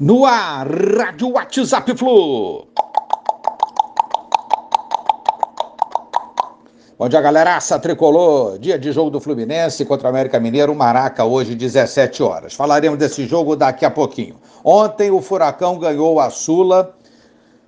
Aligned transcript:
No 0.00 0.26
ar, 0.26 0.66
Rádio 0.66 1.30
WhatsApp 1.30 1.96
Flu. 1.96 2.66
Bom 6.98 7.08
dia, 7.08 7.20
galera. 7.20 7.54
Aça 7.54 7.78
tricolor. 7.78 8.58
Dia 8.58 8.76
de 8.76 8.90
jogo 8.90 9.08
do 9.08 9.20
Fluminense 9.20 9.84
contra 9.84 10.08
o 10.08 10.10
América 10.10 10.40
Mineiro, 10.40 10.74
Maraca, 10.74 11.24
hoje, 11.24 11.54
17 11.54 12.24
horas. 12.24 12.54
Falaremos 12.54 12.98
desse 12.98 13.24
jogo 13.24 13.54
daqui 13.54 13.84
a 13.84 13.90
pouquinho. 13.90 14.34
Ontem, 14.64 15.12
o 15.12 15.22
Furacão 15.22 15.78
ganhou 15.78 16.18
a 16.18 16.28
Sula 16.28 16.92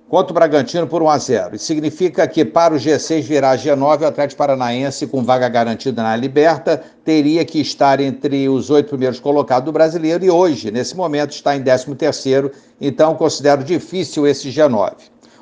contra 0.09 0.31
o 0.31 0.33
Bragantino 0.33 0.87
por 0.87 1.01
1 1.01 1.09
a 1.09 1.17
0. 1.17 1.55
Isso 1.55 1.65
significa 1.65 2.27
que 2.27 2.45
para 2.45 2.73
o 2.73 2.77
G6 2.77 3.21
virar 3.21 3.57
G9, 3.57 4.01
o 4.01 4.05
Atlético 4.05 4.37
Paranaense, 4.37 5.07
com 5.07 5.23
vaga 5.23 5.49
garantida 5.49 6.01
na 6.01 6.15
Liberta, 6.15 6.81
teria 7.03 7.43
que 7.43 7.59
estar 7.59 7.99
entre 7.99 8.47
os 8.47 8.69
oito 8.69 8.89
primeiros 8.89 9.19
colocados 9.19 9.65
do 9.65 9.71
brasileiro 9.71 10.23
e 10.23 10.29
hoje, 10.29 10.71
nesse 10.71 10.95
momento, 10.95 11.31
está 11.31 11.55
em 11.55 11.63
13º, 11.63 12.51
então 12.79 13.15
considero 13.15 13.63
difícil 13.63 14.25
esse 14.25 14.49
G9. 14.49 14.93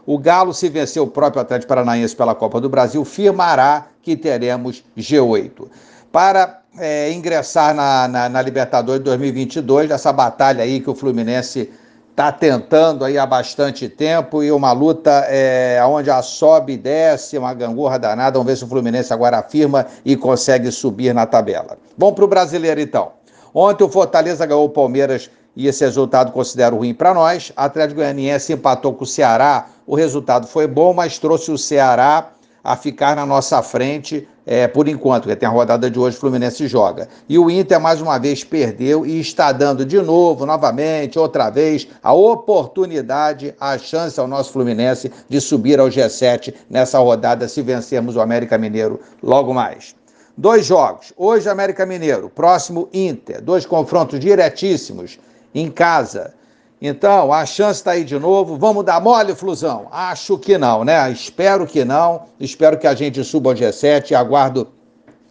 O 0.06 0.18
Galo, 0.20 0.54
se 0.54 0.70
vencer 0.70 1.02
o 1.02 1.08
próprio 1.08 1.42
Atlético 1.42 1.70
Paranaense 1.70 2.16
pela 2.16 2.36
Copa 2.36 2.62
do 2.62 2.70
Brasil, 2.70 3.04
firmará 3.04 3.88
que 4.02 4.16
teremos 4.16 4.84
G8. 4.96 5.68
Para 6.12 6.62
é, 6.78 7.12
ingressar 7.12 7.74
na, 7.74 8.08
na, 8.08 8.30
na 8.30 8.42
Libertadores 8.42 9.04
2022, 9.04 9.90
essa 9.90 10.14
batalha 10.14 10.64
aí 10.64 10.80
que 10.80 10.90
o 10.90 10.96
Fluminense 10.96 11.72
está 12.16 12.32
tentando 12.32 13.04
aí 13.04 13.18
há 13.18 13.26
bastante 13.26 13.90
tempo 13.90 14.42
e 14.42 14.50
uma 14.50 14.72
luta 14.72 15.26
é, 15.28 15.84
onde 15.86 16.10
a 16.10 16.22
sobe 16.22 16.72
e 16.72 16.78
desce, 16.78 17.38
uma 17.38 17.54
gangorra 17.54 18.00
danada. 18.00 18.40
Vamos 18.40 18.54
ver 18.54 18.56
se 18.58 18.64
o 18.64 18.68
Fluminense 18.68 19.12
agora 19.12 19.40
afirma 19.40 19.86
e 20.06 20.16
consegue 20.16 20.72
subir 20.72 21.14
na 21.14 21.26
tabela. 21.26 21.78
Vamos 21.98 22.16
para 22.16 22.24
o 22.24 22.28
brasileiro 22.30 22.80
então. 22.80 23.12
Ontem 23.54 23.84
o 23.84 23.90
Fortaleza 23.90 24.46
ganhou 24.46 24.64
o 24.64 24.70
Palmeiras 24.70 25.30
e 25.58 25.68
esse 25.68 25.84
resultado 25.84 26.32
considero 26.32 26.78
ruim 26.78 26.94
para 26.94 27.14
nós. 27.14 27.52
Atlético 27.54 28.00
Goianiense 28.00 28.54
empatou 28.54 28.94
com 28.94 29.04
o 29.04 29.08
Ceará. 29.08 29.66
O 29.86 29.94
resultado 29.94 30.48
foi 30.48 30.68
bom, 30.68 30.94
mas 30.94 31.20
trouxe 31.20 31.52
o 31.52 31.58
Ceará 31.58 32.30
a 32.64 32.78
ficar 32.78 33.18
na 33.18 33.26
nossa 33.26 33.62
frente 33.62 34.26
é, 34.46 34.68
por 34.68 34.88
enquanto, 34.88 35.24
porque 35.24 35.36
tem 35.36 35.50
a 35.50 35.52
rodada 35.52 35.90
de 35.90 35.98
hoje, 35.98 36.18
o 36.18 36.20
Fluminense 36.20 36.68
joga. 36.68 37.08
E 37.28 37.40
o 37.40 37.50
Inter, 37.50 37.80
mais 37.80 38.00
uma 38.02 38.20
vez, 38.20 38.44
perdeu 38.44 39.06
e 39.06 39.20
está 39.20 39.52
dando 39.52 39.86
de 39.86 40.00
novo, 40.02 40.46
novamente, 40.46 41.18
outra 41.18 41.50
vez, 41.50 41.88
a 42.04 42.14
oportunidade, 42.14 43.56
a 43.60 43.78
chance 43.78 44.20
ao 44.20 44.28
nosso 44.28 44.52
Fluminense 44.52 45.12
de 45.28 45.42
subir 45.42 45.80
ao 45.80 45.88
G7 45.88 46.54
nessa 46.70 47.00
rodada, 47.00 47.48
se 47.48 47.62
vencermos 47.62 48.16
o 48.16 48.22
América 48.22 48.58
Mineiro 48.58 49.00
logo 49.24 49.54
mais. 49.54 49.96
Dois 50.38 50.66
jogos. 50.66 51.14
Hoje, 51.16 51.50
América 51.50 51.86
Mineiro, 51.86 52.30
próximo 52.30 52.90
Inter. 52.94 53.42
Dois 53.42 53.66
confrontos 53.66 54.20
diretíssimos 54.20 55.18
em 55.54 55.72
casa. 55.72 56.34
Então, 56.82 57.32
a 57.32 57.46
chance 57.46 57.80
está 57.80 57.92
aí 57.92 58.04
de 58.04 58.20
novo. 58.20 58.58
Vamos 58.58 58.84
dar 58.84 59.00
mole, 59.00 59.34
Flusão? 59.34 59.88
Acho 59.92 60.38
que 60.38 60.58
não, 60.58 60.84
né? 60.84 61.10
Espero 61.12 61.66
que 61.66 61.86
não. 61.86 62.24
Espero 62.40 62.78
que 62.78 62.86
a 62.86 62.94
gente 62.94 63.24
suba 63.24 63.52
ao 63.52 63.56
G7. 63.56 64.14
Aguardo 64.14 64.68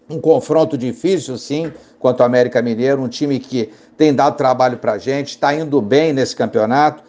um 0.08 0.20
confronto 0.20 0.76
difícil, 0.76 1.36
sim, 1.36 1.72
quanto 1.98 2.20
ao 2.20 2.26
América 2.26 2.62
Mineiro. 2.62 3.02
Um 3.02 3.08
time 3.08 3.38
que 3.38 3.70
tem 3.96 4.14
dado 4.14 4.36
trabalho 4.36 4.78
para 4.78 4.92
a 4.92 4.98
gente, 4.98 5.28
está 5.28 5.54
indo 5.54 5.80
bem 5.80 6.12
nesse 6.12 6.34
campeonato. 6.34 7.02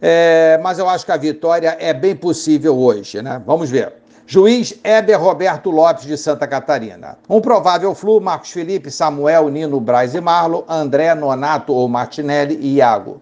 É, 0.00 0.58
mas 0.62 0.78
eu 0.78 0.88
acho 0.88 1.04
que 1.04 1.12
a 1.12 1.16
vitória 1.16 1.76
é 1.80 1.92
bem 1.92 2.14
possível 2.14 2.78
hoje, 2.78 3.22
né? 3.22 3.42
Vamos 3.44 3.70
ver. 3.70 3.92
Juiz 4.26 4.74
Heber 4.82 5.20
Roberto 5.20 5.70
Lopes 5.70 6.04
de 6.04 6.16
Santa 6.16 6.46
Catarina. 6.46 7.18
Um 7.28 7.40
provável 7.40 7.94
flu, 7.94 8.20
Marcos 8.20 8.50
Felipe, 8.50 8.90
Samuel, 8.90 9.50
Nino, 9.50 9.78
Braz 9.80 10.14
e 10.14 10.20
Marlo, 10.20 10.64
André, 10.66 11.14
Nonato 11.14 11.74
ou 11.74 11.86
Martinelli 11.88 12.58
e 12.60 12.76
Iago. 12.76 13.20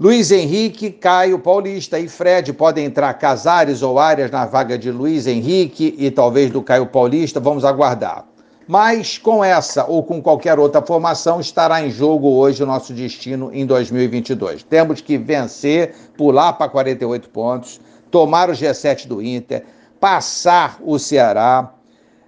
Luiz 0.00 0.30
Henrique, 0.30 0.90
Caio 0.90 1.38
Paulista 1.38 1.98
e 1.98 2.08
Fred 2.08 2.54
podem 2.54 2.86
entrar 2.86 3.12
Casares 3.12 3.82
ou 3.82 3.98
Arias 3.98 4.30
na 4.30 4.46
vaga 4.46 4.78
de 4.78 4.90
Luiz 4.90 5.26
Henrique 5.26 5.94
e 5.98 6.10
talvez 6.10 6.50
do 6.50 6.62
Caio 6.62 6.86
Paulista, 6.86 7.38
vamos 7.38 7.66
aguardar. 7.66 8.24
Mas 8.66 9.18
com 9.18 9.44
essa 9.44 9.84
ou 9.84 10.02
com 10.02 10.22
qualquer 10.22 10.58
outra 10.58 10.80
formação 10.80 11.38
estará 11.38 11.84
em 11.84 11.90
jogo 11.90 12.30
hoje 12.30 12.62
o 12.62 12.66
nosso 12.66 12.94
destino 12.94 13.50
em 13.52 13.66
2022. 13.66 14.62
Temos 14.62 15.02
que 15.02 15.18
vencer, 15.18 15.94
pular 16.16 16.54
para 16.54 16.70
48 16.70 17.28
pontos, 17.28 17.78
tomar 18.10 18.48
o 18.48 18.54
G7 18.54 19.06
do 19.06 19.20
Inter, 19.20 19.66
passar 20.00 20.78
o 20.80 20.98
Ceará, 20.98 21.74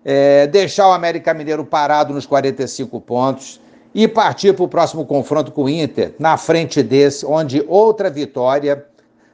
é, 0.04 0.46
deixar 0.46 0.88
o 0.88 0.92
América 0.92 1.32
Mineiro 1.32 1.64
parado 1.64 2.12
nos 2.12 2.26
45 2.26 3.00
pontos 3.00 3.62
e 3.94 4.08
partir 4.08 4.54
para 4.54 4.64
o 4.64 4.68
próximo 4.68 5.04
confronto 5.04 5.52
com 5.52 5.64
o 5.64 5.68
Inter, 5.68 6.14
na 6.18 6.36
frente 6.36 6.82
desse, 6.82 7.26
onde 7.26 7.64
outra 7.68 8.10
vitória 8.10 8.86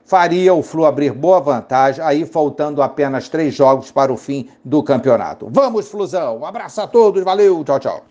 faria 0.05 0.55
o 0.55 0.63
Flu 0.63 0.87
abrir 0.87 1.13
boa 1.13 1.39
vantagem, 1.39 2.03
aí 2.03 2.25
faltando 2.25 2.83
apenas 2.83 3.29
três 3.29 3.55
jogos 3.55 3.91
para 3.91 4.13
o 4.13 4.17
fim 4.17 4.49
do 4.65 4.83
campeonato. 4.83 5.49
Vamos, 5.51 5.89
Flusão! 5.89 6.39
Um 6.39 6.47
abraço 6.47 6.81
a 6.81 6.87
todos, 6.87 7.23
valeu, 7.23 7.63
tchau, 7.63 7.79
tchau. 7.79 8.03